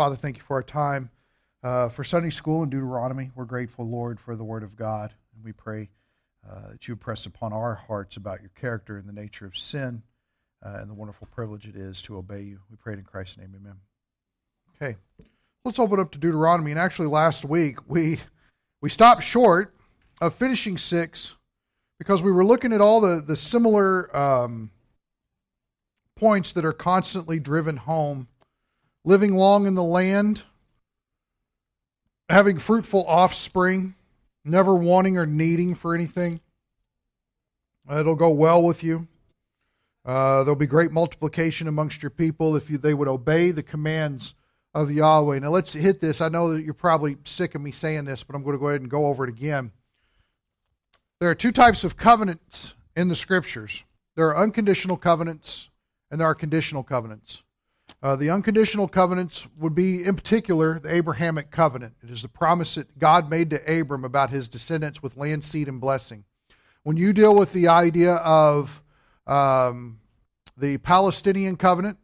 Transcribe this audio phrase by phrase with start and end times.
[0.00, 1.10] Father, thank you for our time.
[1.62, 5.12] Uh, for Sunday school and Deuteronomy, we're grateful, Lord, for the Word of God.
[5.36, 5.90] And we pray
[6.50, 10.02] uh, that you press upon our hearts about your character and the nature of sin
[10.64, 12.60] uh, and the wonderful privilege it is to obey you.
[12.70, 13.74] We pray it in Christ's name, amen.
[14.74, 14.96] Okay,
[15.66, 16.70] let's open up to Deuteronomy.
[16.70, 18.20] And actually, last week we
[18.80, 19.74] we stopped short
[20.22, 21.36] of finishing six
[21.98, 24.70] because we were looking at all the the similar um,
[26.16, 28.26] points that are constantly driven home
[29.04, 30.42] living long in the land,
[32.28, 33.94] having fruitful offspring,
[34.44, 36.40] never wanting or needing for anything.
[37.90, 39.08] It'll go well with you.
[40.04, 44.34] Uh, there'll be great multiplication amongst your people if you, they would obey the commands
[44.72, 45.40] of Yahweh.
[45.40, 46.20] Now let's hit this.
[46.20, 48.68] I know that you're probably sick of me saying this, but I'm going to go
[48.68, 49.72] ahead and go over it again.
[51.18, 53.84] There are two types of covenants in the scriptures
[54.16, 55.70] there are unconditional covenants
[56.10, 57.42] and there are conditional covenants.
[58.02, 61.92] Uh, the unconditional covenants would be, in particular, the Abrahamic covenant.
[62.02, 65.68] It is the promise that God made to Abram about his descendants with land, seed,
[65.68, 66.24] and blessing.
[66.82, 68.82] When you deal with the idea of
[69.26, 70.00] um,
[70.56, 71.98] the Palestinian covenant,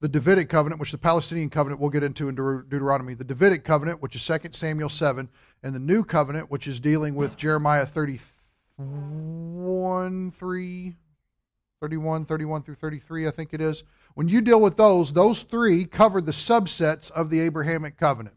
[0.00, 4.00] the Davidic covenant, which the Palestinian covenant we'll get into in Deuteronomy, the Davidic covenant,
[4.00, 5.28] which is 2 Samuel 7,
[5.62, 10.96] and the new covenant, which is dealing with Jeremiah 31, 3,
[11.82, 13.82] 31, 31 through 33, I think it is.
[14.14, 18.36] When you deal with those, those three cover the subsets of the Abrahamic covenant.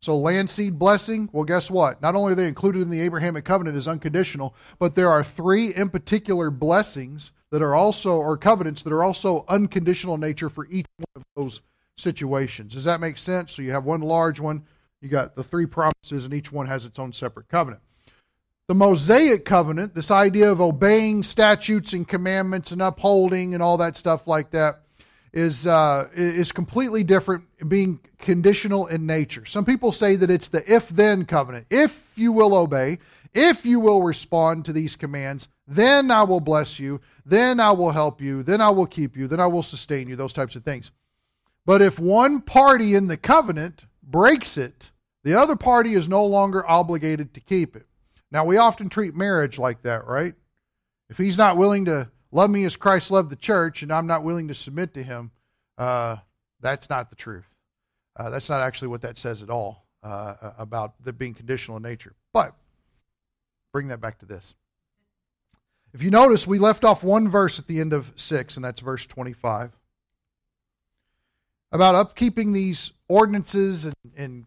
[0.00, 2.00] So, land seed blessing, well, guess what?
[2.00, 5.74] Not only are they included in the Abrahamic covenant as unconditional, but there are three
[5.74, 10.68] in particular blessings that are also, or covenants that are also unconditional in nature for
[10.70, 11.62] each one of those
[11.96, 12.74] situations.
[12.74, 13.52] Does that make sense?
[13.52, 14.64] So, you have one large one,
[15.00, 17.82] you got the three promises, and each one has its own separate covenant.
[18.68, 23.96] The Mosaic covenant, this idea of obeying statutes and commandments and upholding and all that
[23.96, 24.82] stuff like that,
[25.32, 29.44] is uh, is completely different, being conditional in nature.
[29.44, 31.66] Some people say that it's the if-then covenant.
[31.70, 32.98] If you will obey,
[33.34, 37.90] if you will respond to these commands, then I will bless you, then I will
[37.90, 40.16] help you, then I will keep you, then I will sustain you.
[40.16, 40.90] Those types of things.
[41.66, 44.90] But if one party in the covenant breaks it,
[45.24, 47.86] the other party is no longer obligated to keep it.
[48.30, 50.34] Now we often treat marriage like that, right?
[51.10, 54.24] If he's not willing to love me as Christ loved the church, and I'm not
[54.24, 55.30] willing to submit to him,
[55.76, 56.16] uh,
[56.60, 57.46] that's not the truth.
[58.16, 61.82] Uh, that's not actually what that says at all uh, about the being conditional in
[61.82, 62.14] nature.
[62.32, 62.54] But
[63.72, 64.54] bring that back to this.
[65.94, 68.80] If you notice, we left off one verse at the end of 6, and that's
[68.80, 69.72] verse 25.
[71.70, 74.44] About upkeeping these ordinances and, and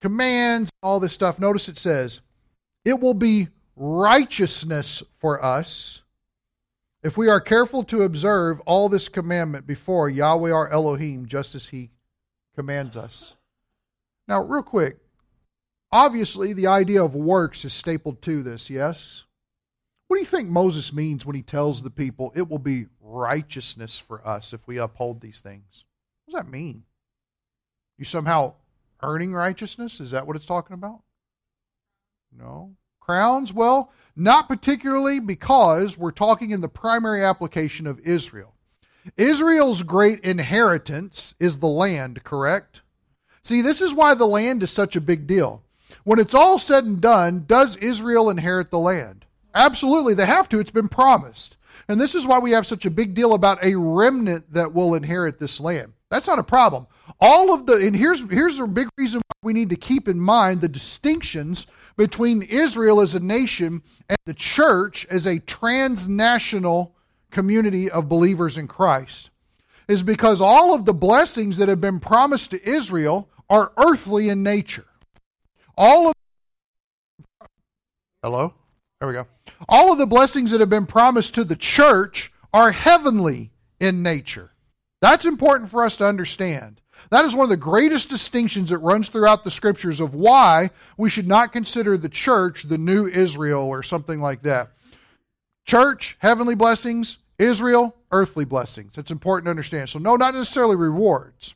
[0.00, 1.38] commands, all this stuff.
[1.38, 2.20] Notice it says,
[2.84, 6.02] It will be righteousness for us
[7.02, 11.66] if we are careful to observe all this commandment before Yahweh our Elohim, just as
[11.68, 11.90] he
[12.54, 13.34] commands us.
[14.26, 14.98] Now, real quick,
[15.92, 19.24] obviously the idea of works is stapled to this, yes?
[20.08, 23.98] What do you think Moses means when he tells the people it will be righteousness
[23.98, 25.84] for us if we uphold these things?
[26.24, 26.82] What does that mean?
[27.98, 28.54] You somehow
[29.02, 30.00] earning righteousness?
[30.00, 31.02] Is that what it's talking about?
[32.36, 32.74] No.
[33.00, 33.52] Crowns?
[33.52, 38.54] Well, not particularly because we're talking in the primary application of Israel.
[39.16, 42.82] Israel's great inheritance is the land, correct?
[43.42, 45.62] See, this is why the land is such a big deal.
[46.04, 49.24] When it's all said and done, does Israel inherit the land?
[49.54, 50.58] Absolutely, they have to.
[50.58, 51.56] It's been promised.
[51.86, 54.94] And this is why we have such a big deal about a remnant that will
[54.94, 55.92] inherit this land.
[56.10, 56.86] That's not a problem.
[57.20, 60.20] All of the, and here's, here's a big reason why we need to keep in
[60.20, 66.94] mind the distinctions between Israel as a nation and the church as a transnational
[67.30, 69.30] community of believers in Christ
[69.88, 74.42] is because all of the blessings that have been promised to Israel are earthly in
[74.42, 74.84] nature.
[75.76, 76.14] All of
[78.22, 78.52] Hello?
[79.00, 79.26] There we go.
[79.68, 84.50] All of the blessings that have been promised to the church are heavenly in nature.
[85.00, 86.80] That's important for us to understand.
[87.10, 91.10] That is one of the greatest distinctions that runs throughout the scriptures of why we
[91.10, 94.72] should not consider the church the new Israel or something like that.
[95.64, 98.98] Church, heavenly blessings, Israel, earthly blessings.
[98.98, 99.88] It's important to understand.
[99.88, 101.54] So, no, not necessarily rewards.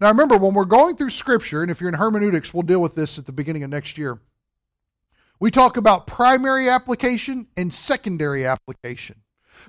[0.00, 2.94] Now, remember, when we're going through Scripture, and if you're in hermeneutics, we'll deal with
[2.94, 4.18] this at the beginning of next year,
[5.38, 9.21] we talk about primary application and secondary application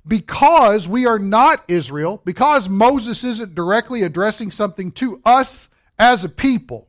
[0.08, 5.70] because we are not Israel, because Moses isn't directly addressing something to us
[6.00, 6.88] as a people,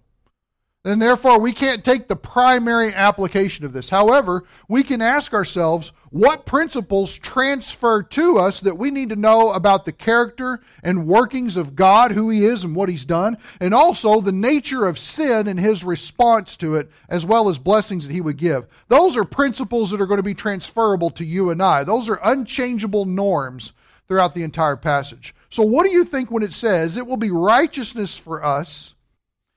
[0.85, 3.89] and therefore we can't take the primary application of this.
[3.89, 9.51] However, we can ask ourselves what principles transfer to us that we need to know
[9.53, 13.73] about the character and workings of God, who He is and what He's done, and
[13.73, 18.13] also the nature of sin and His response to it, as well as blessings that
[18.13, 18.67] He would give.
[18.89, 21.85] Those are principles that are going to be transferable to you and I.
[21.85, 23.73] Those are unchangeable norms
[24.07, 25.35] throughout the entire passage.
[25.49, 28.95] So, what do you think when it says it will be righteousness for us?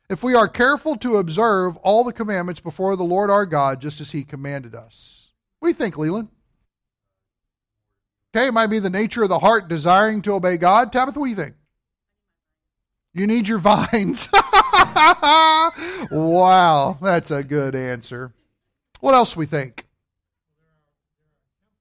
[0.10, 4.00] If we are careful to observe all the commandments before the Lord our God, just
[4.00, 5.32] as he commanded us.
[5.62, 6.30] You think, Leland?
[8.36, 10.94] Okay, it might be the nature of the heart desiring to obey God.
[10.94, 11.56] Tabitha, what do you think?
[13.14, 14.28] You need your vines.
[16.12, 18.32] wow, that's a good answer.
[19.00, 19.86] What else we think?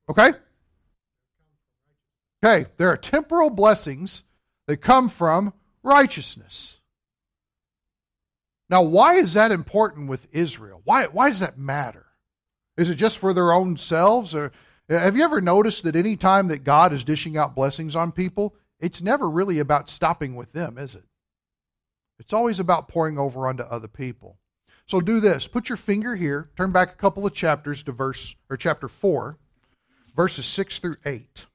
[0.08, 0.32] Okay?
[2.44, 4.22] Okay, there are temporal blessings
[4.66, 5.52] that come from
[5.82, 6.78] righteousness.
[8.68, 10.80] Now, why is that important with Israel?
[10.84, 12.06] Why, why does that matter?
[12.76, 14.34] Is it just for their own selves?
[14.34, 14.52] Or
[14.88, 18.12] eh, have you ever noticed that any time that God is dishing out blessings on
[18.12, 21.04] people, it's never really about stopping with them, is it?
[22.18, 24.38] It's always about pouring over onto other people.
[24.86, 25.48] So do this.
[25.48, 29.36] Put your finger here, turn back a couple of chapters to verse or chapter 4,
[30.14, 31.46] verses 6 through 8.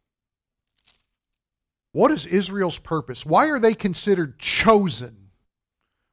[1.94, 3.25] What is Israel's purpose?
[3.25, 5.20] Why are they considered chosen?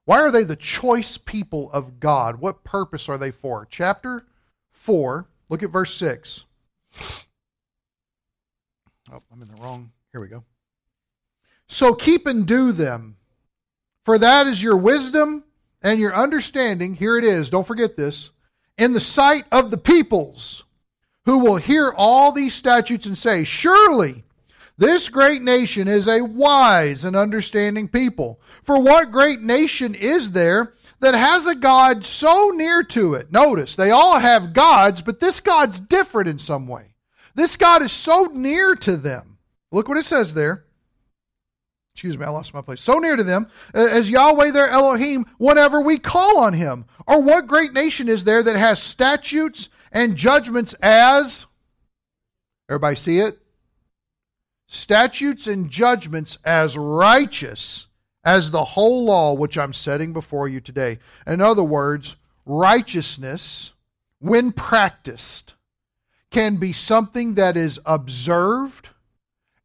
[0.08, 2.40] Why are they the choice people of God?
[2.40, 3.68] What purpose are they for?
[3.70, 4.24] Chapter
[4.70, 6.46] 4, look at verse 6.
[9.12, 9.90] Oh, I'm in the wrong.
[10.12, 10.44] Here we go.
[11.66, 13.18] So keep and do them,
[14.06, 15.44] for that is your wisdom
[15.82, 16.94] and your understanding.
[16.94, 17.50] Here it is.
[17.50, 18.30] Don't forget this.
[18.78, 20.64] In the sight of the peoples
[21.26, 24.24] who will hear all these statutes and say, Surely
[24.78, 28.40] this great nation is a wise and understanding people.
[28.62, 33.32] For what great nation is there that has a God so near to it?
[33.32, 36.94] Notice, they all have gods, but this God's different in some way.
[37.34, 39.38] This God is so near to them.
[39.72, 40.64] Look what it says there.
[41.94, 42.80] Excuse me, I lost my place.
[42.80, 46.84] So near to them uh, as Yahweh their Elohim whenever we call on him.
[47.08, 51.46] Or what great nation is there that has statutes and judgments as.
[52.68, 53.40] Everybody see it?
[54.68, 57.88] Statutes and judgments as righteous
[58.24, 60.98] as the whole law which I'm setting before you today.
[61.26, 63.72] In other words, righteousness,
[64.20, 65.54] when practiced,
[66.30, 68.90] can be something that is observed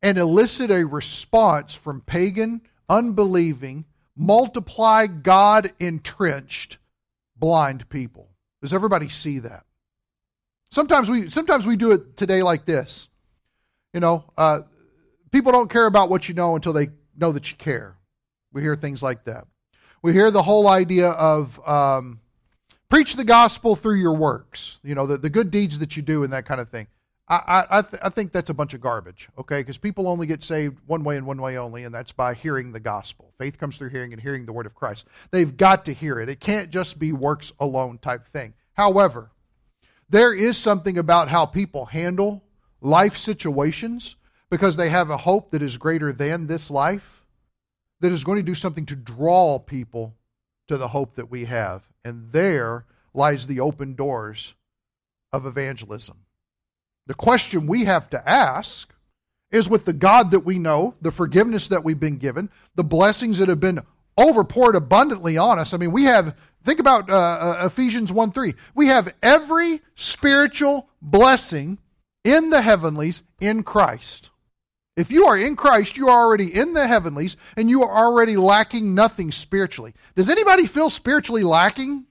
[0.01, 3.85] and elicit a response from pagan, unbelieving,
[4.15, 6.77] multiply God entrenched
[7.35, 8.29] blind people.
[8.61, 9.65] Does everybody see that?
[10.71, 13.09] Sometimes we sometimes we do it today like this.
[13.94, 14.61] You know, uh,
[15.33, 17.97] People don't care about what you know until they know that you care.
[18.53, 19.47] We hear things like that.
[20.03, 22.19] We hear the whole idea of um,
[22.88, 26.24] preach the gospel through your works, you know, the, the good deeds that you do
[26.24, 26.85] and that kind of thing.
[27.27, 29.62] I, I, th- I think that's a bunch of garbage, okay?
[29.62, 32.71] Because people only get saved one way and one way only, and that's by hearing
[32.71, 33.33] the gospel.
[33.39, 35.07] Faith comes through hearing and hearing the word of Christ.
[35.31, 36.29] They've got to hear it.
[36.29, 38.53] It can't just be works alone type thing.
[38.74, 39.31] However,
[40.09, 42.44] there is something about how people handle
[42.81, 44.15] life situations
[44.53, 47.25] because they have a hope that is greater than this life,
[48.01, 50.13] that is going to do something to draw people
[50.67, 51.81] to the hope that we have.
[52.05, 52.85] And there
[53.15, 54.53] lies the open doors
[55.31, 56.17] of evangelism.
[57.07, 58.94] The question we have to ask
[59.51, 63.39] is with the God that we know, the forgiveness that we've been given, the blessings
[63.39, 63.81] that have been
[64.19, 65.73] overpoured abundantly on us.
[65.73, 68.53] I mean, we have, think about uh, uh Ephesians 1 3.
[68.75, 71.79] We have every spiritual blessing
[72.24, 74.29] in the heavenlies in Christ.
[74.95, 78.38] If you are in Christ, you are already in the heavenlies and you are already
[78.38, 79.93] lacking nothing spiritually.
[80.15, 82.05] Does anybody feel spiritually lacking?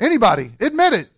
[0.00, 0.52] Anybody?
[0.58, 1.08] Admit it.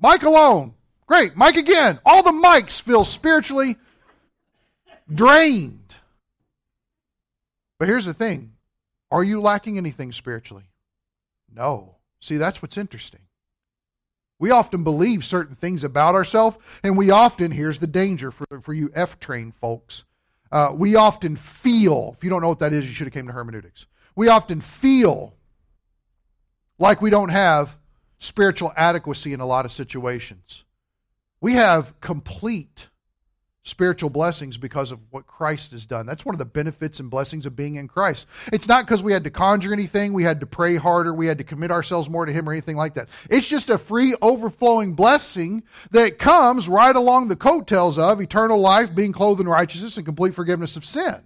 [0.00, 0.74] Mike alone.
[1.06, 1.36] Great.
[1.36, 2.00] Mike again.
[2.04, 3.76] All the mics feel spiritually
[5.12, 5.94] drained.
[7.78, 8.52] But here's the thing
[9.10, 10.64] are you lacking anything spiritually?
[11.54, 11.94] No.
[12.20, 13.20] See, that's what's interesting.
[14.38, 18.74] We often believe certain things about ourselves, and we often, here's the danger for, for
[18.74, 20.04] you F train folks,
[20.50, 23.26] uh, we often feel, if you don't know what that is, you should have came
[23.26, 23.86] to hermeneutics.
[24.16, 25.34] We often feel
[26.78, 27.76] like we don't have
[28.18, 30.64] spiritual adequacy in a lot of situations.
[31.40, 32.88] We have complete
[33.64, 36.06] spiritual blessings because of what Christ has done.
[36.06, 38.26] That's one of the benefits and blessings of being in Christ.
[38.52, 41.38] It's not because we had to conjure anything, we had to pray harder, we had
[41.38, 43.08] to commit ourselves more to Him or anything like that.
[43.30, 48.94] It's just a free, overflowing blessing that comes right along the coattails of eternal life,
[48.94, 51.22] being clothed in righteousness, and complete forgiveness of sin.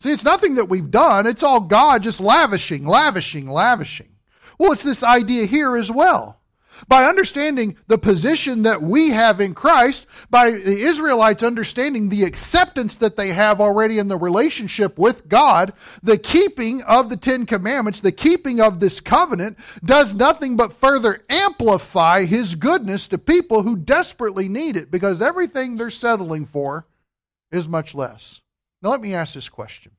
[0.00, 1.26] See, it's nothing that we've done.
[1.26, 4.08] It's all God just lavishing, lavishing, lavishing.
[4.56, 6.37] Well, it's this idea here as well.
[6.86, 12.96] By understanding the position that we have in Christ, by the Israelites understanding the acceptance
[12.96, 18.00] that they have already in the relationship with God, the keeping of the Ten Commandments,
[18.00, 23.76] the keeping of this covenant, does nothing but further amplify His goodness to people who
[23.76, 26.86] desperately need it because everything they're settling for
[27.50, 28.40] is much less.
[28.82, 29.92] Now, let me ask this question.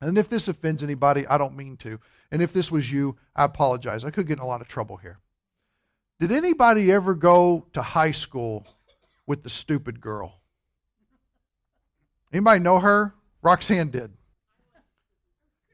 [0.00, 1.98] And if this offends anybody, I don't mean to.
[2.30, 4.04] And if this was you, I apologize.
[4.04, 5.18] I could get in a lot of trouble here.
[6.20, 8.66] Did anybody ever go to high school
[9.26, 10.40] with the stupid girl?
[12.32, 13.14] Anybody know her?
[13.42, 14.12] Roxanne did.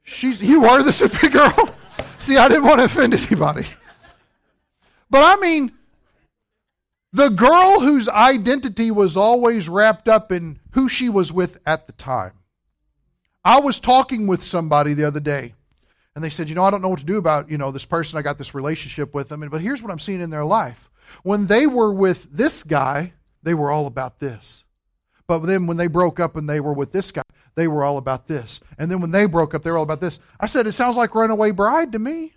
[0.03, 1.71] She's you are the stupid girl.
[2.19, 3.67] See, I didn't want to offend anybody.
[5.11, 5.73] But I mean,
[7.13, 11.93] the girl whose identity was always wrapped up in who she was with at the
[11.93, 12.33] time.
[13.45, 15.55] I was talking with somebody the other day,
[16.15, 17.85] and they said, "You know, I don't know what to do about you know this
[17.85, 18.19] person.
[18.19, 20.91] I got this relationship with them, and but here's what I'm seeing in their life.
[21.23, 24.65] When they were with this guy, they were all about this.
[25.27, 27.23] But then when they broke up and they were with this guy,
[27.55, 28.61] they were all about this.
[28.79, 30.19] And then when they broke up, they were all about this.
[30.39, 32.35] I said, it sounds like Runaway Bride to me.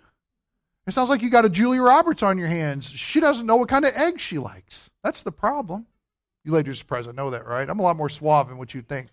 [0.86, 2.90] It sounds like you got a Julia Roberts on your hands.
[2.90, 4.88] She doesn't know what kind of eggs she likes.
[5.04, 5.86] That's the problem.
[6.44, 7.08] You ladies are surprised.
[7.10, 7.68] I know that, right?
[7.68, 9.08] I'm a lot more suave than what you think.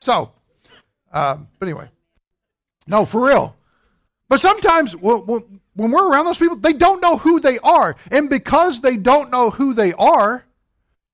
[0.00, 0.32] So,
[1.12, 1.88] um, but anyway,
[2.86, 3.54] no, for real.
[4.28, 7.96] But sometimes when we're around those people, they don't know who they are.
[8.10, 10.44] And because they don't know who they are,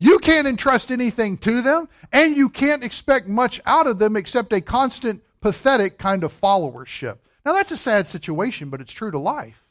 [0.01, 4.53] you can't entrust anything to them, and you can't expect much out of them except
[4.53, 7.19] a constant, pathetic kind of followership.
[7.47, 9.65] Now, that's a sad situation, but it's true to life.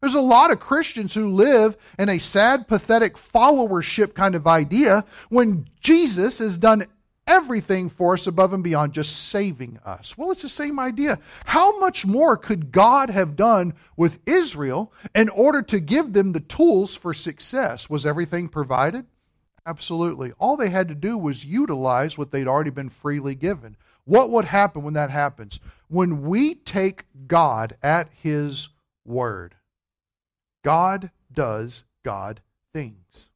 [0.00, 5.04] There's a lot of Christians who live in a sad, pathetic followership kind of idea
[5.30, 6.86] when Jesus has done
[7.26, 10.16] everything for us above and beyond just saving us.
[10.16, 11.18] Well, it's the same idea.
[11.44, 16.40] How much more could God have done with Israel in order to give them the
[16.40, 17.88] tools for success?
[17.88, 19.06] Was everything provided?
[19.66, 20.32] Absolutely.
[20.38, 23.76] All they had to do was utilize what they'd already been freely given.
[24.04, 25.58] What would happen when that happens?
[25.88, 28.68] When we take God at His
[29.06, 29.54] word,
[30.62, 32.42] God does God
[32.74, 33.30] things.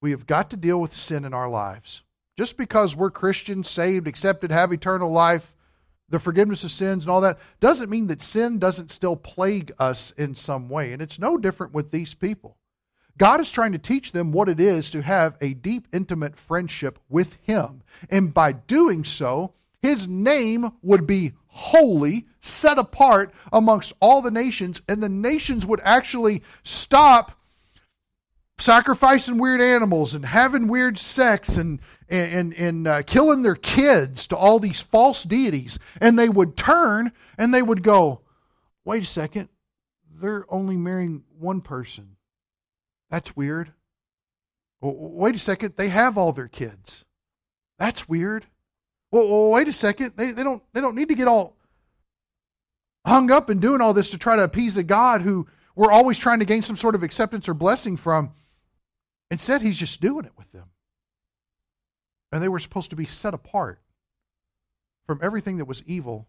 [0.00, 2.02] We have got to deal with sin in our lives.
[2.40, 5.54] Just because we're Christians, saved, accepted, have eternal life,
[6.08, 10.14] the forgiveness of sins and all that, doesn't mean that sin doesn't still plague us
[10.16, 10.94] in some way.
[10.94, 12.56] And it's no different with these people.
[13.18, 16.98] God is trying to teach them what it is to have a deep, intimate friendship
[17.10, 17.82] with Him.
[18.08, 24.80] And by doing so, His name would be holy, set apart amongst all the nations,
[24.88, 27.32] and the nations would actually stop
[28.60, 34.36] sacrificing weird animals and having weird sex and and and uh, killing their kids to
[34.36, 35.78] all these false deities.
[36.00, 38.20] And they would turn and they would go
[38.84, 39.48] wait a second.
[40.20, 42.16] They're only marrying one person.
[43.10, 43.72] That's weird.
[44.80, 45.74] Wait a second.
[45.76, 47.04] They have all their kids.
[47.78, 48.46] That's weird.
[49.10, 50.14] Well, wait a second.
[50.16, 51.56] They, they don't they don't need to get all
[53.06, 56.18] hung up and doing all this to try to appease a god who we're always
[56.18, 58.32] trying to gain some sort of acceptance or blessing from
[59.30, 60.70] Instead, he's just doing it with them.
[62.32, 63.80] And they were supposed to be set apart
[65.06, 66.26] from everything that was evil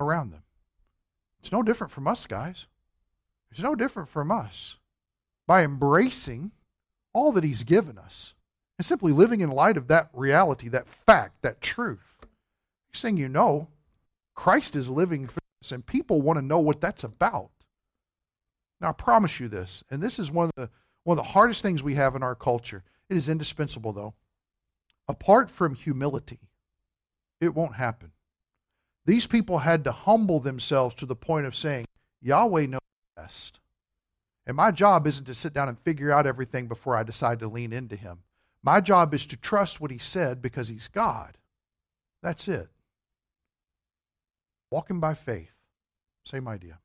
[0.00, 0.42] around them.
[1.40, 2.66] It's no different from us, guys.
[3.50, 4.76] It's no different from us.
[5.46, 6.52] By embracing
[7.12, 8.34] all that he's given us
[8.78, 12.16] and simply living in light of that reality, that fact, that truth.
[12.20, 13.68] You're saying you know
[14.34, 17.50] Christ is living through us, and people want to know what that's about.
[18.80, 20.70] Now, I promise you this, and this is one of the
[21.06, 22.82] one of the hardest things we have in our culture.
[23.08, 24.14] It is indispensable, though.
[25.06, 26.40] Apart from humility,
[27.40, 28.10] it won't happen.
[29.04, 31.86] These people had to humble themselves to the point of saying,
[32.22, 32.80] Yahweh knows
[33.16, 33.60] best.
[34.48, 37.48] And my job isn't to sit down and figure out everything before I decide to
[37.48, 38.18] lean into Him.
[38.64, 41.38] My job is to trust what He said because He's God.
[42.20, 42.68] That's it.
[44.72, 45.54] Walking by faith.
[46.24, 46.80] Same idea.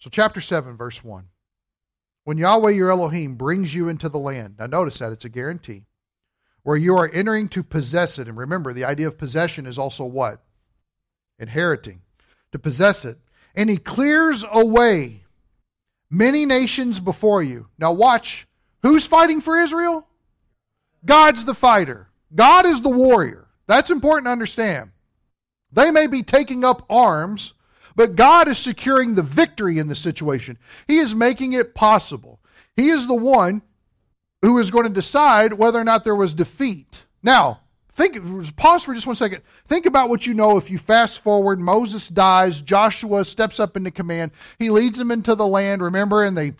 [0.00, 1.24] So, chapter 7, verse 1.
[2.26, 5.84] When Yahweh your Elohim brings you into the land, now notice that it's a guarantee,
[6.64, 8.26] where you are entering to possess it.
[8.26, 10.42] And remember, the idea of possession is also what?
[11.38, 12.02] Inheriting.
[12.50, 13.16] To possess it.
[13.54, 15.22] And he clears away
[16.10, 17.68] many nations before you.
[17.78, 18.48] Now, watch.
[18.82, 20.04] Who's fighting for Israel?
[21.04, 23.46] God's the fighter, God is the warrior.
[23.68, 24.90] That's important to understand.
[25.70, 27.54] They may be taking up arms
[27.96, 30.58] but God is securing the victory in the situation.
[30.86, 32.38] He is making it possible.
[32.76, 33.62] He is the one
[34.42, 37.04] who is going to decide whether or not there was defeat.
[37.22, 37.60] Now,
[37.94, 38.18] think
[38.56, 39.42] pause for just one second.
[39.66, 43.90] Think about what you know if you fast forward, Moses dies, Joshua steps up into
[43.90, 44.30] command.
[44.58, 46.52] He leads them into the land, remember, and they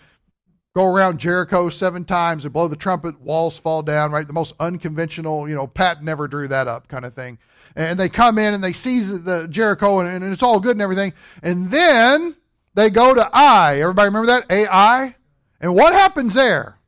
[0.75, 4.27] go around Jericho seven times and blow the trumpet, walls fall down, right?
[4.27, 7.39] The most unconventional, you know, Pat never drew that up kind of thing.
[7.77, 10.83] And they come in and they seize the Jericho and, and it's all good and
[10.83, 11.13] everything.
[11.43, 12.35] And then
[12.75, 13.81] they go to Ai.
[13.81, 14.51] Everybody remember that?
[14.51, 15.15] Ai?
[15.61, 16.79] And what happens there?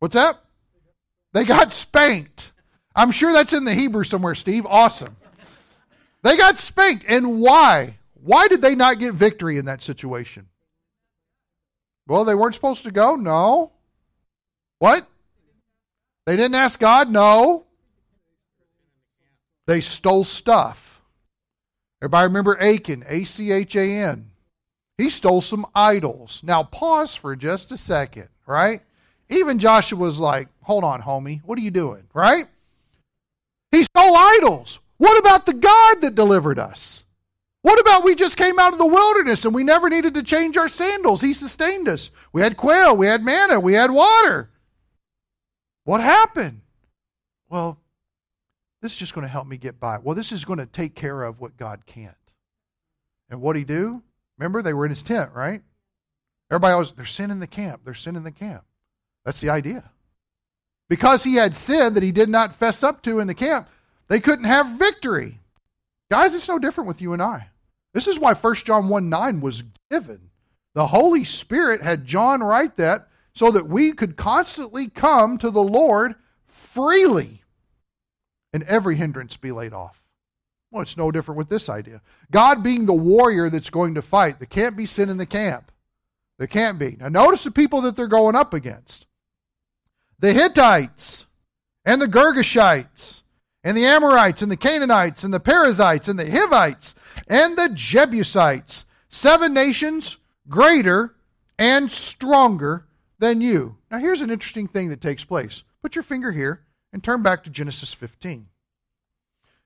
[0.00, 0.40] What's that?
[1.32, 2.52] They got spanked.
[2.94, 4.66] I'm sure that's in the Hebrew somewhere, Steve.
[4.66, 5.16] Awesome.
[6.24, 7.04] They got spanked.
[7.08, 7.98] And why?
[8.14, 10.48] Why did they not get victory in that situation?
[12.08, 13.14] Well, they weren't supposed to go?
[13.14, 13.70] No.
[14.80, 15.06] What?
[16.26, 17.10] They didn't ask God?
[17.10, 17.64] No.
[19.68, 21.02] They stole stuff.
[22.00, 24.30] Everybody remember Achan, A C H A N.
[24.96, 26.40] He stole some idols.
[26.42, 28.80] Now, pause for just a second, right?
[29.28, 32.46] Even Joshua was like, hold on, homie, what are you doing, right?
[33.70, 34.80] He stole idols.
[34.96, 37.04] What about the God that delivered us?
[37.60, 40.56] What about we just came out of the wilderness and we never needed to change
[40.56, 41.20] our sandals?
[41.20, 42.10] He sustained us.
[42.32, 44.48] We had quail, we had manna, we had water.
[45.84, 46.62] What happened?
[47.50, 47.78] Well,
[48.80, 49.98] this is just going to help me get by.
[49.98, 52.14] Well, this is going to take care of what God can't.
[53.30, 54.02] And what he do?
[54.38, 55.62] Remember, they were in his tent, right?
[56.50, 57.82] Everybody always, they're sin in the camp.
[57.84, 58.64] They're sin in the camp.
[59.24, 59.90] That's the idea.
[60.88, 63.68] Because he had sin that he did not fess up to in the camp,
[64.08, 65.38] they couldn't have victory.
[66.10, 67.48] Guys, it's no different with you and I.
[67.92, 70.20] This is why 1 John 1 9 was given.
[70.74, 75.62] The Holy Spirit had John write that so that we could constantly come to the
[75.62, 76.14] Lord
[76.46, 77.42] freely
[78.52, 80.02] and every hindrance be laid off.
[80.70, 82.02] Well, it's no different with this idea.
[82.30, 84.38] God being the warrior that's going to fight.
[84.38, 85.72] There can't be sin in the camp.
[86.38, 86.96] There can't be.
[87.00, 89.06] Now, notice the people that they're going up against
[90.18, 91.26] the Hittites
[91.84, 93.22] and the Girgashites
[93.64, 96.94] and the Amorites and the Canaanites and the Perizzites and the Hivites
[97.28, 98.84] and the Jebusites.
[99.08, 101.14] Seven nations greater
[101.58, 102.86] and stronger
[103.18, 103.76] than you.
[103.90, 105.62] Now, here's an interesting thing that takes place.
[105.82, 108.46] Put your finger here and turn back to Genesis 15.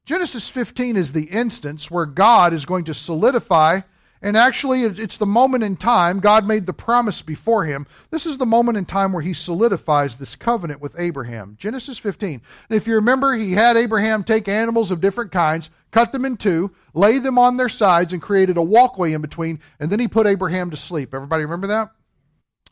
[0.05, 3.81] Genesis 15 is the instance where God is going to solidify
[4.23, 7.89] and actually, it's the moment in time, God made the promise before him.
[8.11, 11.57] This is the moment in time where he solidifies this covenant with Abraham.
[11.59, 12.41] Genesis 15.
[12.71, 16.37] And if you remember, he had Abraham take animals of different kinds, cut them in
[16.37, 20.07] two, lay them on their sides, and created a walkway in between, and then he
[20.07, 21.13] put Abraham to sleep.
[21.15, 21.91] Everybody remember that?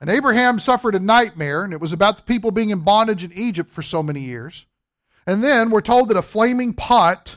[0.00, 3.32] And Abraham suffered a nightmare, and it was about the people being in bondage in
[3.34, 4.66] Egypt for so many years.
[5.26, 7.36] And then we're told that a flaming pot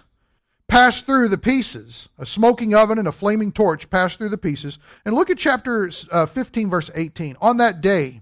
[0.67, 2.07] passed through the pieces.
[2.17, 4.79] A smoking oven and a flaming torch passed through the pieces.
[5.03, 7.35] And look at chapter uh, 15, verse 18.
[7.41, 8.21] On that day,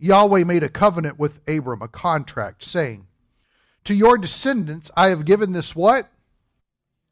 [0.00, 3.06] Yahweh made a covenant with Abram, a contract, saying,
[3.84, 6.08] To your descendants I have given this what?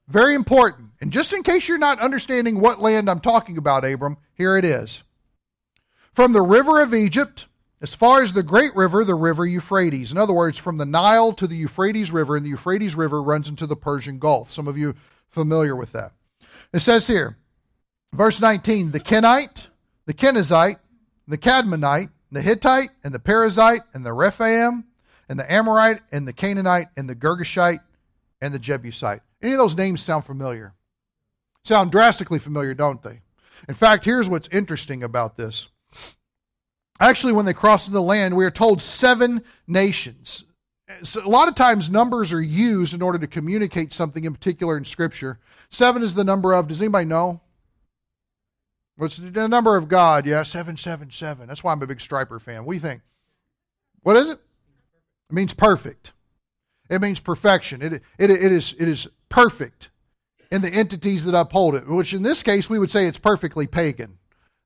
[0.09, 0.91] Very important.
[1.01, 4.65] And just in case you're not understanding what land I'm talking about, Abram, here it
[4.65, 5.05] is.
[6.19, 7.47] From the river of Egypt
[7.81, 10.11] as far as the great river, the river Euphrates.
[10.11, 13.49] In other words, from the Nile to the Euphrates River, and the Euphrates River runs
[13.49, 14.51] into the Persian Gulf.
[14.51, 14.97] Some of you
[15.29, 16.11] familiar with that.
[16.73, 17.39] It says here,
[18.13, 19.69] verse 19, the Kenite,
[20.07, 20.81] the Kenizzite,
[21.29, 24.87] the Kadmonite, the Hittite, and the Perizzite, and the Rephaim,
[25.29, 27.79] and the Amorite, and the Canaanite, and the Girgashite,
[28.41, 29.21] and the Jebusite.
[29.41, 30.75] Any of those names sound familiar?
[31.63, 33.21] Sound drastically familiar, don't they?
[33.69, 35.69] In fact, here's what's interesting about this.
[37.01, 40.45] Actually, when they crossed the land, we are told seven nations.
[41.03, 44.77] So a lot of times, numbers are used in order to communicate something in particular
[44.77, 45.39] in Scripture.
[45.71, 47.41] Seven is the number of, does anybody know?
[48.97, 50.27] What's the number of God?
[50.27, 51.47] Yeah, 777.
[51.47, 52.65] That's why I'm a big Stryper fan.
[52.65, 53.03] What do you think?
[54.03, 54.41] What is it?
[55.31, 56.13] It means perfect.
[56.91, 57.81] It means perfection.
[57.81, 59.91] It, it, it, is, it is perfect
[60.51, 63.69] in the entities that uphold it, which in this case we would say it's perfectly
[63.69, 64.18] pagan.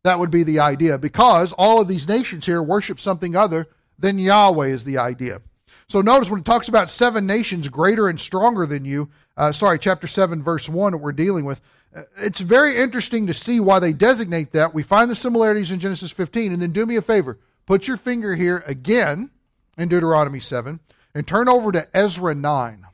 [0.05, 4.19] That would be the idea because all of these nations here worship something other than
[4.19, 5.41] Yahweh, is the idea.
[5.89, 9.79] So notice when it talks about seven nations greater and stronger than you, uh, sorry,
[9.79, 11.61] chapter 7, verse 1 that we're dealing with,
[11.95, 14.75] uh, it's very interesting to see why they designate that.
[14.75, 16.53] We find the similarities in Genesis 15.
[16.53, 19.31] And then do me a favor, put your finger here again
[19.79, 20.81] in Deuteronomy 7
[21.15, 22.87] and turn over to Ezra 9.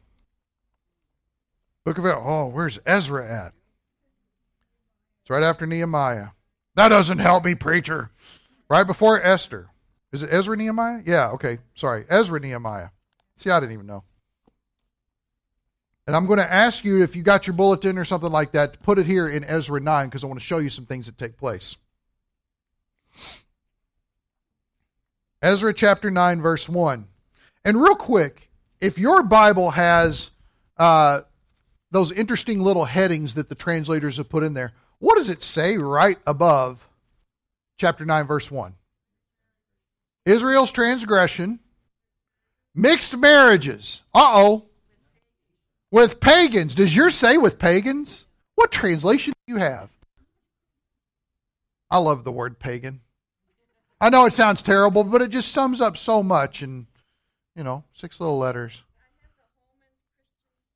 [1.87, 2.15] Look at it.
[2.17, 3.53] Oh, where's Ezra at?
[5.23, 6.29] It's right after Nehemiah.
[6.79, 8.09] That doesn't help me, preacher.
[8.71, 9.69] Right before Esther.
[10.13, 11.03] Is it Ezra Nehemiah?
[11.05, 11.59] Yeah, okay.
[11.75, 12.05] Sorry.
[12.09, 12.91] Ezra Nehemiah.
[13.37, 14.05] See, I didn't even know.
[16.07, 18.75] And I'm going to ask you if you got your bulletin or something like that
[18.75, 21.07] to put it here in Ezra 9 because I want to show you some things
[21.07, 21.77] that take place.
[25.43, 27.09] Ezra chapter 9, verse 1.
[27.65, 30.31] And real quick, if your Bible has
[30.77, 31.23] uh,
[31.91, 35.77] those interesting little headings that the translators have put in there, what does it say
[35.77, 36.87] right above
[37.79, 38.75] chapter 9, verse 1?
[40.27, 41.59] Israel's transgression,
[42.75, 44.03] mixed marriages.
[44.15, 44.65] Uh oh.
[45.91, 46.75] With pagans.
[46.75, 48.27] Does yours say with pagans?
[48.57, 49.89] What translation do you have?
[51.91, 53.01] I love the word pagan.
[54.01, 56.87] I know it sounds terrible, but it just sums up so much in,
[57.57, 58.83] you know, six little letters.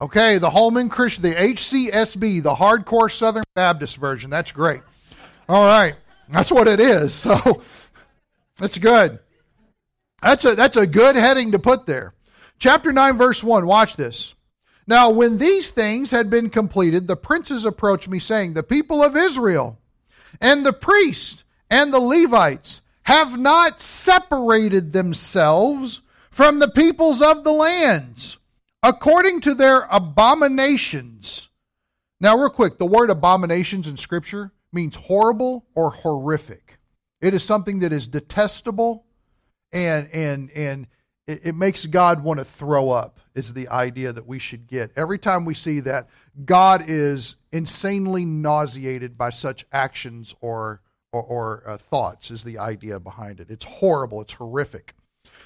[0.02, 4.30] Okay, the Holman Christian, the HCSB, the Hardcore Southern Baptist version.
[4.30, 4.80] That's great.
[5.48, 5.94] All right,
[6.28, 7.24] that's what it is.
[7.32, 7.62] So
[8.58, 9.20] that's good.
[10.20, 12.14] That's a that's a good heading to put there.
[12.58, 13.64] Chapter nine, verse one.
[13.64, 14.34] Watch this.
[14.88, 19.16] Now, when these things had been completed, the princes approached me, saying, The people of
[19.16, 19.78] Israel
[20.40, 27.52] and the priests and the Levites have not separated themselves from the peoples of the
[27.52, 28.38] lands
[28.82, 31.48] according to their abominations.
[32.20, 36.78] Now, real quick, the word abominations in Scripture means horrible or horrific.
[37.20, 39.04] It is something that is detestable
[39.72, 40.86] and and and
[41.26, 44.90] it, makes God want to throw up is the idea that we should get.
[44.96, 46.08] Every time we see that,
[46.44, 52.98] God is insanely nauseated by such actions or or, or uh, thoughts is the idea
[52.98, 53.50] behind it.
[53.50, 54.22] It's horrible.
[54.22, 54.94] It's horrific.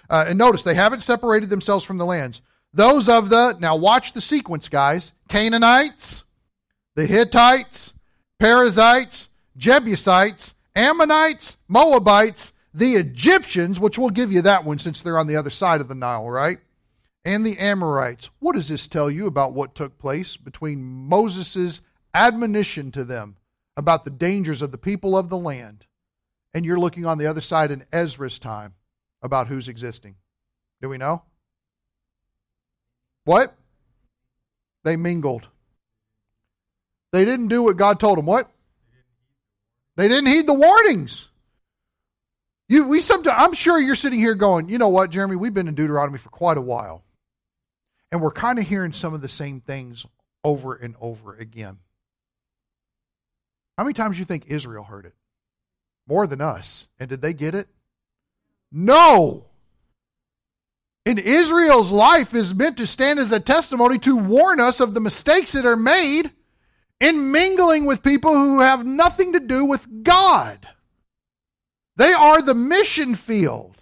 [0.08, 2.40] Uh, and notice they haven't separated themselves from the lands.
[2.76, 5.12] Those of the now watch the sequence, guys.
[5.30, 6.24] Canaanites,
[6.94, 7.94] the Hittites,
[8.38, 15.26] Perizzites, Jebusites, Ammonites, Moabites, the Egyptians, which we'll give you that one since they're on
[15.26, 16.58] the other side of the Nile, right?
[17.24, 18.28] And the Amorites.
[18.40, 21.80] What does this tell you about what took place between Moses'
[22.12, 23.36] admonition to them
[23.78, 25.86] about the dangers of the people of the land,
[26.52, 28.74] and you're looking on the other side in Ezra's time
[29.22, 30.16] about who's existing?
[30.82, 31.22] Do we know?
[33.26, 33.52] What?
[34.84, 35.48] They mingled.
[37.12, 38.26] They didn't do what God told them.
[38.26, 38.48] What?
[39.96, 41.28] They didn't heed the warnings.
[42.68, 45.66] You, we sometimes, I'm sure you're sitting here going, you know what, Jeremy, we've been
[45.66, 47.02] in Deuteronomy for quite a while.
[48.12, 50.06] And we're kind of hearing some of the same things
[50.44, 51.78] over and over again.
[53.76, 55.14] How many times do you think Israel heard it?
[56.06, 56.86] More than us.
[57.00, 57.66] And did they get it?
[58.70, 59.46] No.
[61.06, 65.00] And Israel's life is meant to stand as a testimony to warn us of the
[65.00, 66.32] mistakes that are made
[67.00, 70.66] in mingling with people who have nothing to do with God.
[71.94, 73.76] They are the mission field.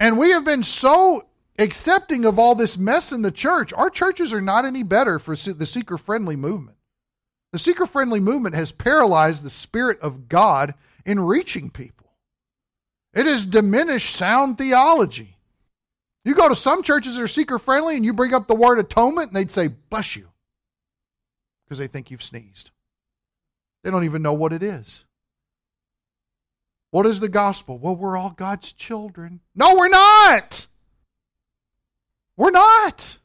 [0.00, 1.26] And we have been so
[1.60, 3.72] accepting of all this mess in the church.
[3.72, 6.76] Our churches are not any better for the seeker friendly movement.
[7.52, 10.74] The seeker friendly movement has paralyzed the Spirit of God
[11.06, 12.10] in reaching people,
[13.14, 15.36] it has diminished sound theology.
[16.24, 18.78] You go to some churches that are seeker friendly and you bring up the word
[18.78, 20.28] atonement and they'd say, Bless you,
[21.64, 22.70] because they think you've sneezed.
[23.82, 25.04] They don't even know what it is.
[26.90, 27.78] What is the gospel?
[27.78, 29.40] Well, we're all God's children.
[29.54, 30.66] No, we're not.
[32.36, 33.18] We're not.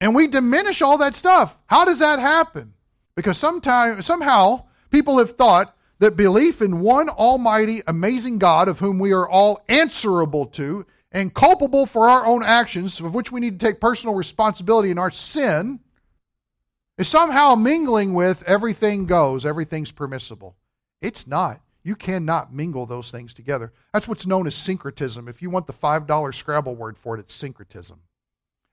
[0.00, 1.56] And we diminish all that stuff.
[1.66, 2.72] How does that happen?
[3.14, 8.98] Because sometime, somehow people have thought that belief in one almighty, amazing God of whom
[8.98, 13.58] we are all answerable to and culpable for our own actions, of which we need
[13.58, 15.80] to take personal responsibility in our sin,
[16.98, 20.56] is somehow mingling with everything goes, everything's permissible.
[21.00, 21.60] It's not.
[21.84, 23.72] You cannot mingle those things together.
[23.94, 25.28] That's what's known as syncretism.
[25.28, 28.00] If you want the $5 Scrabble word for it, it's syncretism.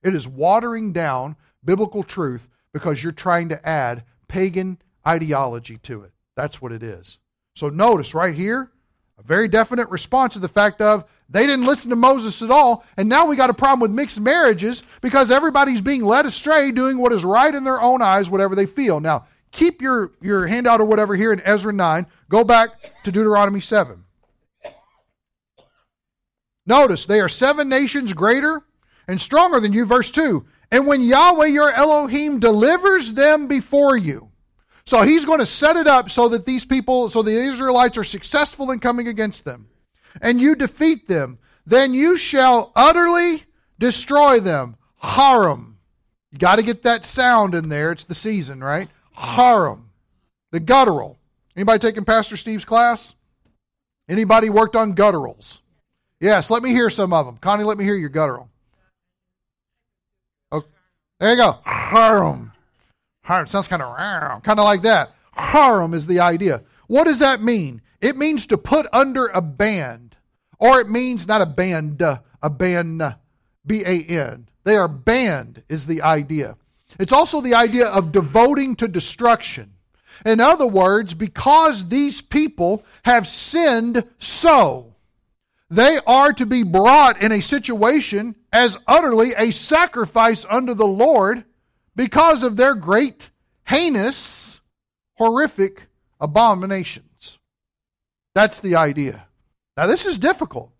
[0.04, 6.12] It is watering down biblical truth because you're trying to add pagan ideology to it.
[6.36, 7.20] That's what it is.
[7.56, 8.72] So notice right here,
[9.18, 12.86] a very definite response to the fact of they didn't listen to Moses at all,
[12.98, 16.98] and now we got a problem with mixed marriages because everybody's being led astray doing
[16.98, 19.00] what is right in their own eyes, whatever they feel.
[19.00, 22.06] Now, keep your, your handout or whatever here in Ezra 9.
[22.30, 22.70] Go back
[23.04, 24.04] to Deuteronomy 7.
[26.68, 28.64] Notice, they are seven nations greater
[29.08, 29.86] and stronger than you.
[29.86, 30.46] Verse 2.
[30.72, 34.30] And when Yahweh your Elohim delivers them before you.
[34.86, 38.04] So he's going to set it up so that these people, so the Israelites are
[38.04, 39.68] successful in coming against them.
[40.22, 41.38] And you defeat them.
[41.66, 43.44] Then you shall utterly
[43.80, 44.78] destroy them.
[44.98, 45.78] Haram.
[46.32, 47.92] You got to get that sound in there.
[47.92, 48.90] It's the season, right?
[49.14, 49.90] Haram,
[50.52, 51.18] the guttural.
[51.56, 53.16] Anybody taking Pastor Steve's class?
[54.10, 55.60] Anybody worked on gutturals?
[56.20, 57.38] Yes, let me hear some of them.
[57.38, 58.50] Connie, let me hear your guttural.
[60.52, 60.68] Okay.
[61.20, 61.60] There you go.
[61.64, 62.52] Haram.
[63.24, 65.16] Haram sounds kind of kind of like that.
[65.34, 66.62] Haram is the idea.
[66.88, 67.82] What does that mean?
[68.02, 70.16] It means to put under a band,
[70.60, 73.16] or it means not a band, uh, a a ban, uh,
[73.66, 74.48] B A N.
[74.64, 76.58] They are banned, is the idea.
[77.00, 79.74] It's also the idea of devoting to destruction.
[80.26, 84.96] In other words, because these people have sinned so,
[85.70, 91.44] they are to be brought in a situation as utterly a sacrifice unto the Lord
[91.96, 93.30] because of their great,
[93.66, 94.62] heinous,
[95.16, 95.88] horrific
[96.22, 97.06] abominations.
[98.36, 99.26] That's the idea.
[99.78, 100.72] Now, this is difficult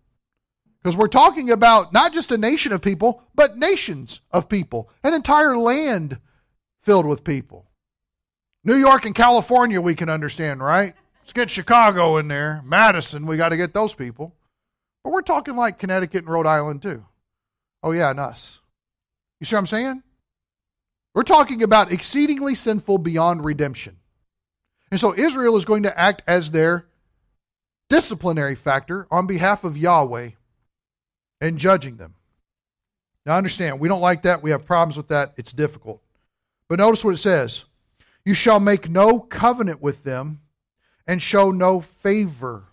[0.82, 5.14] because we're talking about not just a nation of people, but nations of people, an
[5.14, 6.18] entire land
[6.82, 7.66] filled with people.
[8.62, 10.94] New York and California, we can understand, right?
[11.20, 12.62] Let's get Chicago in there.
[12.64, 14.34] Madison, we got to get those people.
[15.02, 17.04] But we're talking like Connecticut and Rhode Island too.
[17.82, 18.60] Oh, yeah, and us.
[19.40, 20.02] You see what I'm saying?
[21.14, 23.96] We're talking about exceedingly sinful beyond redemption.
[24.90, 26.86] And so Israel is going to act as their
[27.88, 30.30] disciplinary factor on behalf of Yahweh
[31.40, 32.14] and judging them.
[33.24, 34.42] Now, understand, we don't like that.
[34.42, 35.34] We have problems with that.
[35.36, 36.00] It's difficult.
[36.68, 37.64] But notice what it says
[38.24, 40.40] You shall make no covenant with them
[41.06, 42.64] and show no favor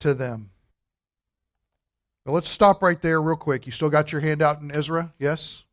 [0.00, 0.50] to them.
[2.24, 3.66] Now let's stop right there real quick.
[3.66, 5.12] You still got your hand out in Ezra?
[5.18, 5.64] Yes?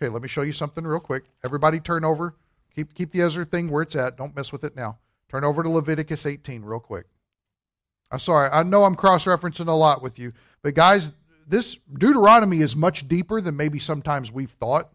[0.00, 1.24] Okay, let me show you something real quick.
[1.44, 2.34] Everybody turn over.
[2.74, 4.16] Keep, keep the Ezra thing where it's at.
[4.16, 4.98] Don't mess with it now.
[5.28, 7.06] Turn over to Leviticus 18 real quick.
[8.10, 8.48] I'm sorry.
[8.50, 10.32] I know I'm cross referencing a lot with you.
[10.62, 11.12] But guys,
[11.46, 14.90] this Deuteronomy is much deeper than maybe sometimes we've thought.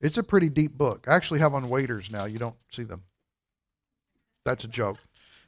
[0.00, 1.06] It's a pretty deep book.
[1.08, 2.24] I actually have on waders now.
[2.24, 3.02] You don't see them.
[4.44, 4.98] That's a joke.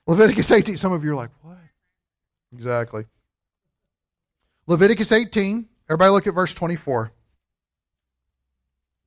[0.07, 1.59] Leviticus 18, some of you are like, what?
[2.55, 3.05] Exactly.
[4.67, 7.13] Leviticus 18, everybody look at verse 24.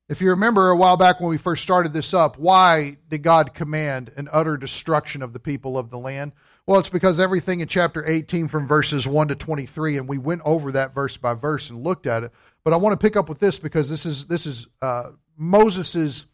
[0.10, 3.54] If you remember a while back when we first started this up, why did God
[3.54, 6.32] command an utter destruction of the people of the land?
[6.70, 10.44] Well, it's because everything in chapter 18 from verses 1 to 23, and we went
[10.46, 12.32] over that verse by verse and looked at it.
[12.64, 16.28] But I want to pick up with this because this is this is uh, Moses'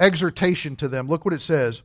[0.00, 1.06] exhortation to them.
[1.06, 1.82] Look what it says.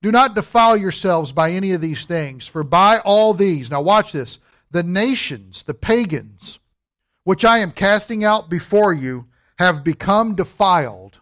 [0.00, 4.12] Do not defile yourselves by any of these things, for by all these, now watch
[4.12, 4.38] this,
[4.70, 6.58] the nations, the pagans,
[7.24, 9.26] which I am casting out before you,
[9.58, 11.18] have become defiled.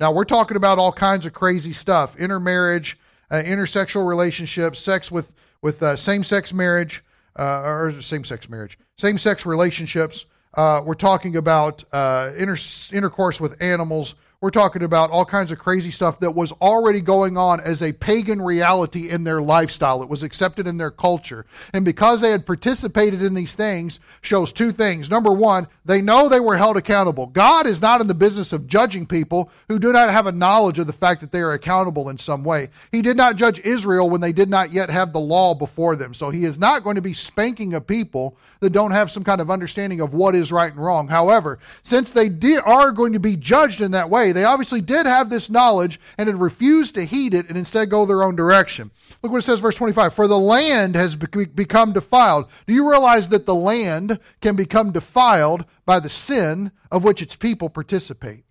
[0.00, 2.96] Now, we're talking about all kinds of crazy stuff intermarriage,
[3.36, 5.30] intersexual relationships, sex with,
[5.62, 7.04] with uh, same sex marriage,
[7.36, 10.26] uh, or same sex marriage, same sex relationships.
[10.54, 12.56] Uh, we're talking about uh, inter-
[12.92, 14.14] intercourse with animals.
[14.40, 17.92] We're talking about all kinds of crazy stuff that was already going on as a
[17.92, 20.00] pagan reality in their lifestyle.
[20.00, 21.44] It was accepted in their culture.
[21.72, 25.10] And because they had participated in these things, shows two things.
[25.10, 27.26] Number one, they know they were held accountable.
[27.26, 30.78] God is not in the business of judging people who do not have a knowledge
[30.78, 32.68] of the fact that they are accountable in some way.
[32.92, 36.14] He did not judge Israel when they did not yet have the law before them.
[36.14, 39.40] So he is not going to be spanking a people that don't have some kind
[39.40, 41.08] of understanding of what is right and wrong.
[41.08, 44.32] However, since they are going to be judged in that way, way.
[44.32, 48.06] They obviously did have this knowledge and had refused to heed it and instead go
[48.06, 48.90] their own direction.
[49.22, 50.14] Look what it says, verse 25.
[50.14, 52.48] For the land has become defiled.
[52.66, 57.34] Do you realize that the land can become defiled by the sin of which its
[57.36, 58.44] people participate?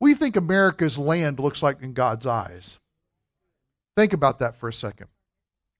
[0.00, 2.78] We think America's land looks like in God's eyes.
[3.96, 5.08] Think about that for a second.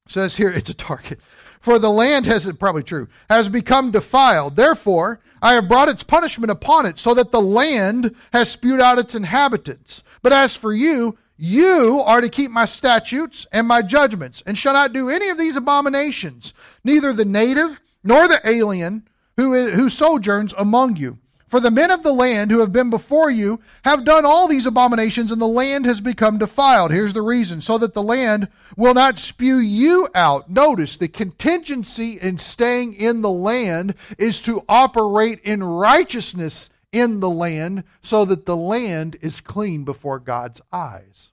[0.08, 1.20] Says here it's a target.
[1.60, 4.56] For the land has, probably true, has become defiled.
[4.56, 8.98] Therefore, I have brought its punishment upon it, so that the land has spewed out
[8.98, 10.02] its inhabitants.
[10.22, 14.72] But as for you, you are to keep my statutes and my judgments, and shall
[14.72, 20.54] not do any of these abominations, neither the native nor the alien who, who sojourns
[20.56, 21.18] among you.
[21.48, 24.66] For the men of the land who have been before you have done all these
[24.66, 26.90] abominations, and the land has become defiled.
[26.90, 30.50] Here's the reason so that the land will not spew you out.
[30.50, 37.30] Notice the contingency in staying in the land is to operate in righteousness in the
[37.30, 41.30] land so that the land is clean before God's eyes.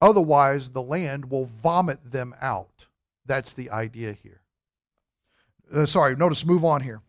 [0.00, 2.86] Otherwise, the land will vomit them out.
[3.26, 4.40] That's the idea here.
[5.74, 7.02] Uh, sorry, notice, move on here.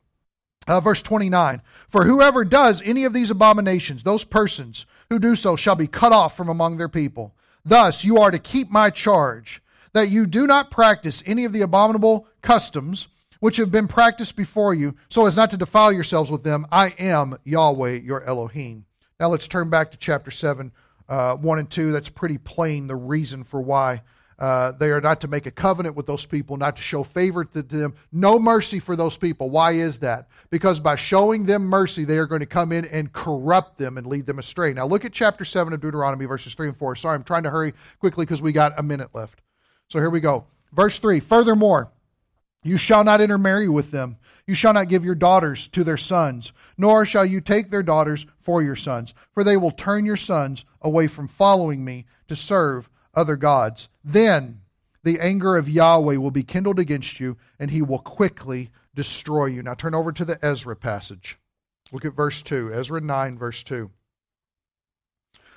[0.67, 5.55] Uh, verse 29 For whoever does any of these abominations, those persons who do so
[5.55, 7.33] shall be cut off from among their people.
[7.65, 9.61] Thus you are to keep my charge,
[9.93, 13.07] that you do not practice any of the abominable customs
[13.39, 16.65] which have been practiced before you, so as not to defile yourselves with them.
[16.71, 18.85] I am Yahweh your Elohim.
[19.19, 20.71] Now let's turn back to chapter 7,
[21.07, 21.91] uh, 1 and 2.
[21.91, 24.01] That's pretty plain the reason for why
[24.39, 27.43] uh, they are not to make a covenant with those people, not to show favor
[27.43, 27.93] to them.
[28.13, 29.49] No mercy for those people.
[29.49, 30.29] Why is that?
[30.49, 34.07] Because by showing them mercy, they are going to come in and corrupt them and
[34.07, 34.73] lead them astray.
[34.73, 36.95] Now, look at chapter 7 of Deuteronomy, verses 3 and 4.
[36.95, 39.41] Sorry, I'm trying to hurry quickly because we got a minute left.
[39.89, 40.45] So here we go.
[40.71, 41.91] Verse 3 Furthermore,
[42.63, 44.17] You shall not intermarry with them.
[44.47, 48.25] You shall not give your daughters to their sons, nor shall you take their daughters
[48.41, 52.89] for your sons, for they will turn your sons away from following me to serve
[53.13, 53.89] other gods.
[54.11, 54.61] Then
[55.03, 59.61] the anger of Yahweh will be kindled against you, and he will quickly destroy you.
[59.61, 61.37] Now turn over to the Ezra passage.
[61.91, 63.91] Look at verse 2, Ezra 9, verse 2.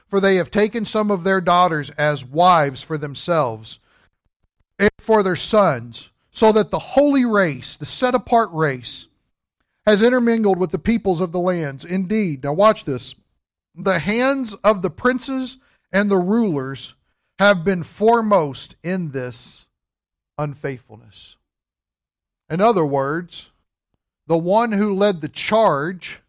[0.07, 3.79] For they have taken some of their daughters as wives for themselves
[4.79, 9.07] and for their sons, so that the holy race, the set apart race,
[9.87, 11.87] has intermingled with the peoples of the lands.
[11.87, 13.15] Indeed, now watch this
[13.75, 15.57] the hands of the princes
[15.91, 16.95] and the rulers
[17.43, 19.67] have been foremost in this
[20.39, 21.37] unfaithfulness.
[22.49, 23.51] In other words,
[24.29, 26.21] the one who led the charge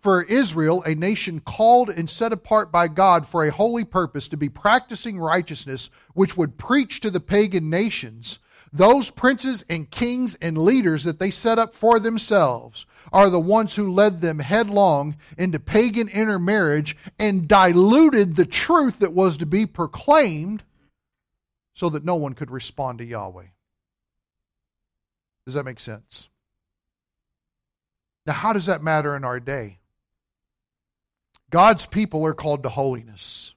[0.00, 4.36] for Israel, a nation called and set apart by God for a holy purpose to
[4.36, 8.38] be practicing righteousness, which would preach to the pagan nations,
[8.74, 13.76] those princes and kings and leaders that they set up for themselves are the ones
[13.76, 19.64] who led them headlong into pagan intermarriage and diluted the truth that was to be
[19.64, 20.64] proclaimed
[21.74, 23.46] so that no one could respond to Yahweh.
[25.46, 26.28] Does that make sense?
[28.26, 29.78] Now, how does that matter in our day?
[31.50, 33.54] God's people are called to holiness.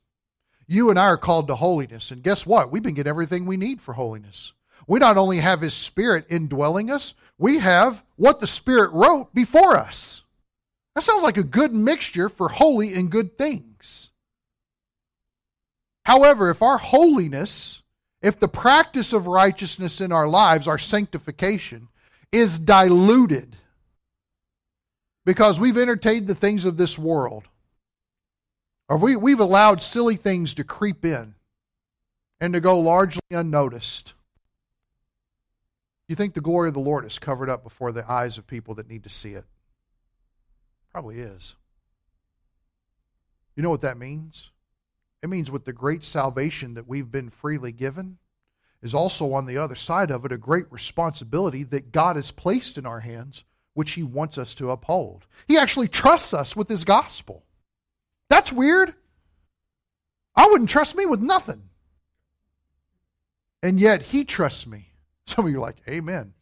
[0.67, 2.12] You and I are called to holiness.
[2.12, 2.71] And guess what?
[2.71, 4.53] We've been getting everything we need for holiness.
[4.88, 9.76] We not only have His Spirit indwelling us, we have what the Spirit wrote before
[9.76, 10.23] us.
[10.95, 14.10] That sounds like a good mixture for holy and good things.
[16.06, 17.84] However, if our holiness,
[18.21, 21.89] if the practice of righteousness in our lives, our sanctification,
[22.32, 23.56] is diluted
[25.26, 27.43] because we've entertained the things of this world,
[28.88, 31.36] or we, we've allowed silly things to creep in
[32.39, 34.13] and to go largely unnoticed,
[36.07, 38.75] you think the glory of the Lord is covered up before the eyes of people
[38.75, 39.45] that need to see it?
[40.91, 41.55] Probably is.
[43.55, 44.51] You know what that means?
[45.21, 48.17] It means with the great salvation that we've been freely given,
[48.81, 52.77] is also on the other side of it a great responsibility that God has placed
[52.77, 53.43] in our hands,
[53.73, 55.25] which He wants us to uphold.
[55.47, 57.43] He actually trusts us with His gospel.
[58.29, 58.93] That's weird.
[60.35, 61.63] I wouldn't trust me with nothing.
[63.63, 64.87] And yet He trusts me.
[65.35, 66.33] Some of you are like, Amen.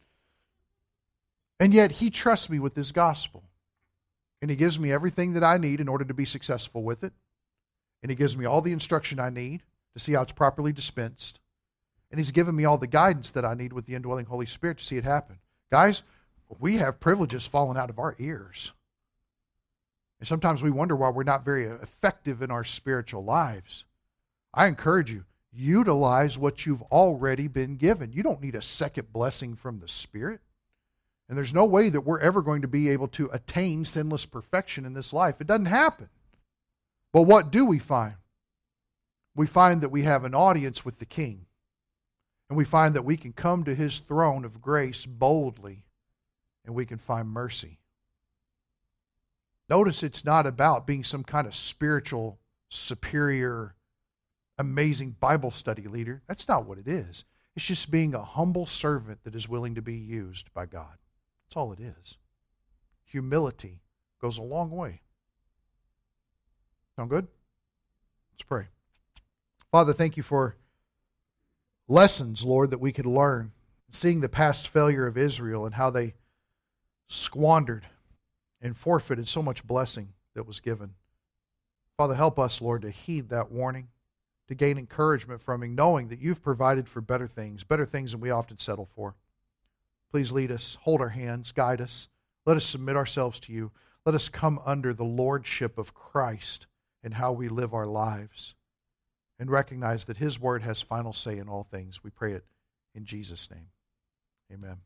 [1.58, 3.42] And yet He trusts me with this gospel.
[4.40, 7.12] And He gives me everything that I need in order to be successful with it.
[8.02, 9.62] And He gives me all the instruction I need
[9.94, 11.40] to see how it's properly dispensed.
[12.10, 14.78] And He's given me all the guidance that I need with the indwelling Holy Spirit
[14.78, 15.38] to see it happen.
[15.70, 16.02] Guys,
[16.60, 18.72] we have privileges falling out of our ears.
[20.20, 23.84] And sometimes we wonder why we're not very effective in our spiritual lives.
[24.54, 25.24] I encourage you,
[25.56, 28.12] utilize what you've already been given.
[28.12, 30.40] You don't need a second blessing from the Spirit.
[31.28, 34.84] And there's no way that we're ever going to be able to attain sinless perfection
[34.84, 35.36] in this life.
[35.40, 36.08] It doesn't happen.
[37.12, 38.14] But what do we find?
[39.34, 41.46] We find that we have an audience with the King.
[42.48, 45.82] And we find that we can come to his throne of grace boldly
[46.64, 47.78] and we can find mercy.
[49.68, 52.38] Notice it's not about being some kind of spiritual
[52.68, 53.75] superior
[54.58, 56.22] amazing Bible study leader.
[56.26, 57.24] That's not what it is.
[57.54, 60.98] It's just being a humble servant that is willing to be used by God.
[61.46, 62.18] That's all it is.
[63.04, 63.80] Humility
[64.20, 65.00] goes a long way.
[66.96, 67.26] Sound good?
[68.32, 68.66] Let's pray.
[69.70, 70.56] Father, thank you for
[71.88, 73.52] lessons, Lord, that we could learn.
[73.90, 76.14] Seeing the past failure of Israel and how they
[77.08, 77.86] squandered
[78.60, 80.94] and forfeited so much blessing that was given.
[81.96, 83.88] Father, help us, Lord, to heed that warning
[84.48, 88.20] to gain encouragement from Him, knowing that you've provided for better things, better things than
[88.20, 89.14] we often settle for.
[90.10, 92.08] Please lead us, hold our hands, guide us.
[92.44, 93.72] Let us submit ourselves to you.
[94.04, 96.66] Let us come under the lordship of Christ
[97.02, 98.54] in how we live our lives
[99.38, 102.02] and recognize that His word has final say in all things.
[102.04, 102.44] We pray it
[102.94, 103.66] in Jesus' name.
[104.52, 104.76] Amen.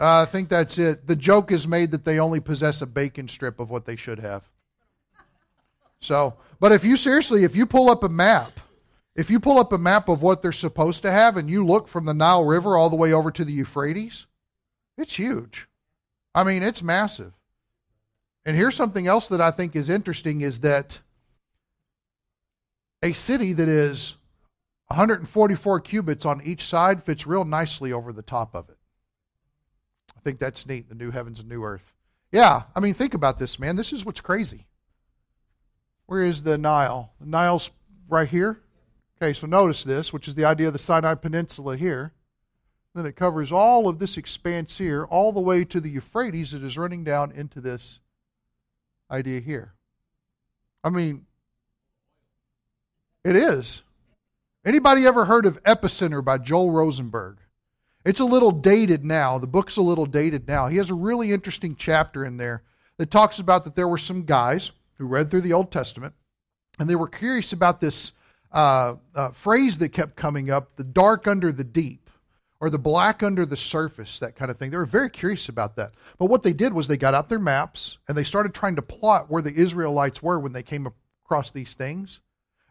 [0.00, 1.06] Uh, I think that's it.
[1.06, 4.18] The joke is made that they only possess a bacon strip of what they should
[4.18, 4.42] have.
[6.02, 8.58] So, but if you seriously, if you pull up a map,
[9.14, 11.86] if you pull up a map of what they're supposed to have and you look
[11.86, 14.26] from the Nile River all the way over to the Euphrates,
[14.98, 15.68] it's huge.
[16.34, 17.32] I mean, it's massive.
[18.44, 20.98] And here's something else that I think is interesting is that
[23.02, 24.16] a city that is
[24.88, 28.78] 144 cubits on each side fits real nicely over the top of it.
[30.16, 31.94] I think that's neat, the new heavens and new earth.
[32.32, 33.76] Yeah, I mean, think about this, man.
[33.76, 34.66] This is what's crazy.
[36.12, 37.10] Where is the Nile?
[37.20, 37.70] The Nile's
[38.06, 38.60] right here.
[39.16, 42.12] Okay, so notice this, which is the idea of the Sinai Peninsula here.
[42.94, 46.62] Then it covers all of this expanse here, all the way to the Euphrates that
[46.62, 48.00] is running down into this
[49.10, 49.72] idea here.
[50.84, 51.24] I mean,
[53.24, 53.82] it is.
[54.66, 57.38] Anybody ever heard of Epicenter by Joel Rosenberg?
[58.04, 59.38] It's a little dated now.
[59.38, 60.68] The book's a little dated now.
[60.68, 62.64] He has a really interesting chapter in there
[62.98, 64.72] that talks about that there were some guys
[65.02, 66.14] who read through the Old Testament
[66.78, 68.12] and they were curious about this
[68.52, 72.08] uh, uh, phrase that kept coming up the dark under the deep
[72.60, 74.70] or the black under the surface, that kind of thing.
[74.70, 75.94] They were very curious about that.
[76.18, 78.82] But what they did was they got out their maps and they started trying to
[78.82, 80.86] plot where the Israelites were when they came
[81.24, 82.20] across these things.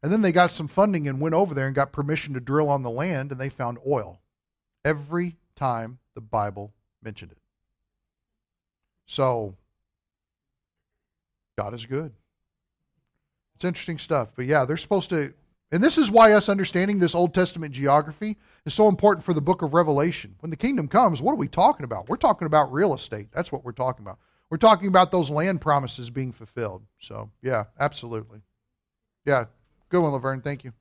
[0.02, 2.70] And then they got some funding and went over there and got permission to drill
[2.70, 4.22] on the land and they found oil
[4.86, 6.74] every time the Bible
[7.04, 7.38] mentioned it.
[9.06, 9.54] So,
[11.58, 12.14] God is good.
[13.62, 14.30] It's interesting stuff.
[14.36, 15.34] But yeah, they're supposed to
[15.72, 19.42] and this is why us understanding this Old Testament geography is so important for the
[19.42, 20.36] book of Revelation.
[20.40, 22.10] When the kingdom comes, what are we talking about?
[22.10, 23.28] We're talking about real estate.
[23.32, 24.18] That's what we're talking about.
[24.50, 26.82] We're talking about those land promises being fulfilled.
[27.00, 28.42] So, yeah, absolutely.
[29.26, 29.46] Yeah,
[29.90, 30.42] good one, Laverne.
[30.42, 30.74] Thank you.